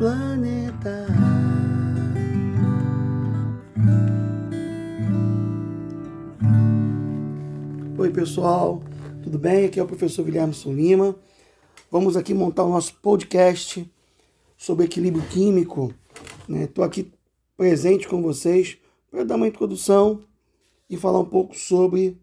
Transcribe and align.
planeta. 0.00 1.06
Oi, 7.98 8.10
pessoal, 8.10 8.82
tudo 9.22 9.38
bem? 9.38 9.66
Aqui 9.66 9.78
é 9.78 9.82
o 9.82 9.86
professor 9.86 10.24
Guilherme 10.24 10.54
Lima. 10.68 11.14
Vamos 11.90 12.16
aqui 12.16 12.32
montar 12.32 12.64
o 12.64 12.70
nosso 12.70 12.94
podcast 12.94 13.86
sobre 14.56 14.86
equilíbrio 14.86 15.22
químico. 15.26 15.92
Estou 16.48 16.82
né? 16.82 16.88
aqui 16.88 17.12
presente 17.54 18.08
com 18.08 18.22
vocês 18.22 18.78
para 19.10 19.22
dar 19.22 19.36
uma 19.36 19.48
introdução 19.48 20.22
e 20.88 20.96
falar 20.96 21.20
um 21.20 21.26
pouco 21.26 21.54
sobre 21.54 22.16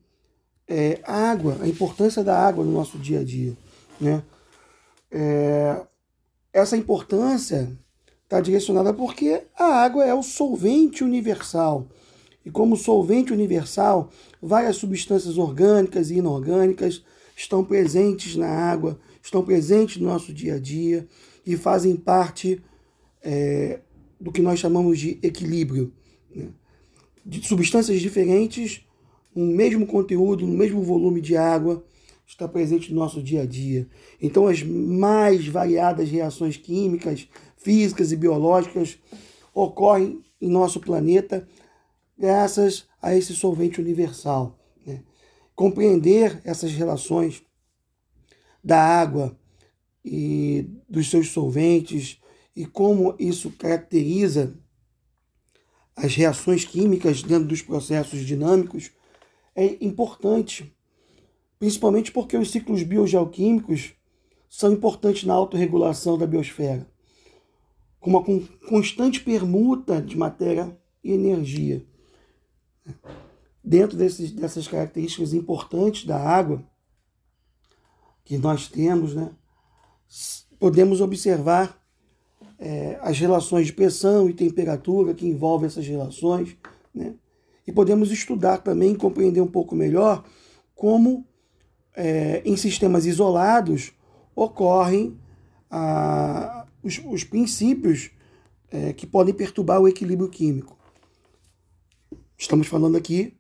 é, 0.68 1.00
água, 1.04 1.56
a 1.62 1.68
importância 1.68 2.24
da 2.24 2.40
água 2.40 2.66
no 2.66 2.72
nosso 2.72 2.98
dia 2.98 3.20
a 3.20 3.24
dia. 3.24 3.56
Né? 4.02 4.24
É, 5.12 5.86
essa 6.58 6.78
importância 6.78 7.72
está 8.24 8.42
direcionada 8.42 8.94
porque 8.94 9.44
a 9.58 9.66
água 9.84 10.06
é 10.06 10.14
o 10.14 10.24
solvente 10.24 11.04
universal 11.04 11.88
e 12.48 12.50
como 12.50 12.78
solvente 12.78 13.34
universal, 13.34 14.10
várias 14.42 14.78
substâncias 14.78 15.38
orgânicas 15.38 16.10
e 16.10 16.16
inorgânicas 16.16 17.04
estão 17.36 17.62
presentes 17.62 18.38
na 18.38 18.48
água, 18.48 18.98
estão 19.22 19.44
presentes 19.44 19.98
no 19.98 20.08
nosso 20.08 20.34
dia 20.34 20.56
a 20.56 20.60
dia 20.60 21.06
e 21.46 21.58
fazem 21.58 21.98
parte 21.98 22.64
é, 23.22 23.82
do 24.18 24.32
que 24.32 24.42
nós 24.42 24.60
chamamos 24.60 24.98
de 24.98 25.20
equilíbrio. 25.22 25.92
Né? 26.34 26.48
De 27.26 27.46
substâncias 27.46 28.00
diferentes, 28.00 28.80
no 29.36 29.46
mesmo 29.48 29.86
conteúdo, 29.86 30.48
no 30.48 30.58
mesmo 30.58 30.82
volume 30.82 31.20
de 31.20 31.36
água, 31.36 31.84
está 32.28 32.48
presente 32.48 32.94
no 32.94 33.00
nosso 33.00 33.24
dia 33.24 33.44
a 33.44 33.46
dia. 33.46 33.88
Então, 34.22 34.48
as 34.48 34.62
mais 34.62 35.48
variadas 35.48 36.10
reações 36.10 36.58
químicas, 36.58 37.28
físicas 37.56 38.12
e 38.12 38.18
biológicas 38.18 39.00
ocorrem 39.54 40.22
em 40.40 40.50
nosso 40.50 40.80
planeta 40.82 41.48
graças 42.18 42.86
a 43.02 43.16
esse 43.16 43.34
solvente 43.34 43.80
universal. 43.80 44.60
Né? 44.86 45.04
Compreender 45.56 46.42
essas 46.44 46.74
relações 46.74 47.42
da 48.64 48.80
água 48.80 49.38
e 50.04 50.70
dos 50.90 51.10
seus 51.10 51.30
solventes 51.30 52.20
e 52.56 52.66
como 52.66 53.16
isso 53.18 53.52
caracteriza 53.52 54.54
as 55.96 56.16
reações 56.16 56.66
químicas 56.66 57.24
dentro 57.24 57.48
dos 57.48 57.62
processos 57.62 58.26
dinâmicos 58.26 58.92
é 59.56 59.84
importante, 59.84 60.72
principalmente 61.60 62.12
porque 62.12 62.38
os 62.38 62.52
ciclos 62.52 62.84
biogeoquímicos 62.84 63.94
são 64.50 64.72
importantes 64.72 65.24
na 65.24 65.34
autorregulação 65.34 66.18
da 66.18 66.28
biosfera, 66.28 66.88
com 68.00 68.12
uma 68.12 68.24
constante 68.70 69.20
permuta 69.22 70.02
de 70.02 70.18
matéria 70.18 70.78
e 71.04 71.12
energia. 71.12 71.86
Dentro 73.64 73.98
desses, 73.98 74.32
dessas 74.32 74.68
características 74.68 75.34
importantes 75.34 76.06
da 76.06 76.18
água 76.18 76.64
que 78.24 78.38
nós 78.38 78.68
temos, 78.68 79.14
né, 79.14 79.32
podemos 80.60 81.02
observar 81.02 81.82
é, 82.60 82.98
as 83.02 83.20
relações 83.20 83.68
de 83.68 83.74
pressão 83.74 84.30
e 84.30 84.34
temperatura 84.34 85.14
que 85.14 85.28
envolvem 85.28 85.68
essas 85.68 85.86
relações, 85.86 86.56
né, 86.94 87.16
e 87.66 87.72
podemos 87.72 88.12
estudar 88.12 88.60
também, 88.60 88.96
compreender 88.96 89.42
um 89.42 89.52
pouco 89.52 89.76
melhor 89.76 90.24
como 90.74 91.26
é, 91.98 92.44
em 92.46 92.56
sistemas 92.56 93.08
isolados 93.08 93.92
ocorrem 94.36 95.18
a, 95.70 96.68
os, 96.84 97.02
os 97.04 97.24
princípios 97.24 98.12
é, 98.70 98.94
que 98.94 99.08
podem 99.08 99.34
perturbar 99.34 99.82
o 99.82 99.88
equilíbrio 99.88 100.30
químico. 100.30 100.78
Estamos 102.38 102.68
falando 102.68 102.96
aqui 102.96 103.36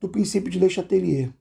do 0.00 0.08
princípio 0.08 0.50
de 0.50 0.58
Le 0.58 0.68
Chatelier. 0.68 1.32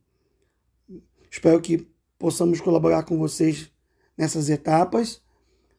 Espero 1.31 1.59
que 1.59 1.87
possamos 2.19 2.61
colaborar 2.61 3.03
com 3.03 3.17
vocês 3.17 3.71
nessas 4.15 4.47
etapas. 4.47 5.19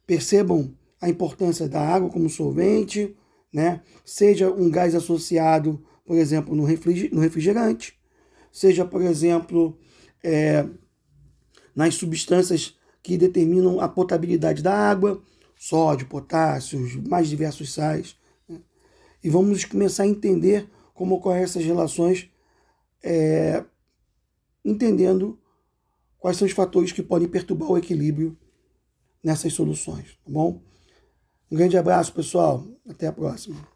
Percebam 0.05 0.75
a 1.01 1.09
importância 1.09 1.69
da 1.69 1.81
água 1.81 2.11
como 2.11 2.29
solvente, 2.29 3.17
né? 3.53 3.83
seja 4.05 4.51
um 4.51 4.69
gás 4.69 4.97
associado, 4.97 5.81
por 6.05 6.17
exemplo, 6.17 6.57
no 6.57 6.65
refrigerante, 6.65 7.97
seja, 8.51 8.85
por 8.85 9.03
exemplo, 9.03 9.79
é, 10.23 10.67
nas 11.75 11.95
substâncias 11.95 12.77
que 13.03 13.17
determinam 13.17 13.81
a 13.81 13.89
potabilidade 13.89 14.63
da 14.63 14.73
água, 14.73 15.23
sódio, 15.57 16.07
potássio, 16.07 16.81
mais 17.09 17.29
diversos 17.29 17.73
sais. 17.73 18.17
Né? 18.49 18.61
E 19.23 19.29
vamos 19.29 19.65
começar 19.65 20.05
a 20.05 20.07
entender 20.07 20.69
como 20.95 21.17
ocorrem 21.17 21.43
essas 21.43 21.65
relações, 21.65 22.31
é, 23.03 23.65
entendendo 24.65 25.39
quais 26.19 26.37
são 26.37 26.47
os 26.47 26.53
fatores 26.53 26.93
que 26.93 27.03
podem 27.03 27.29
perturbar 27.29 27.71
o 27.71 27.79
equilíbrio 27.79 28.37
nessas 29.23 29.53
soluções, 29.53 30.19
tá 30.25 30.31
bom? 30.31 30.61
Um 31.51 31.57
grande 31.57 31.77
abraço, 31.77 32.13
pessoal. 32.13 32.67
Até 32.89 33.07
a 33.07 33.13
próxima. 33.13 33.72